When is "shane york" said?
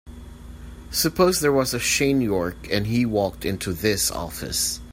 1.79-2.67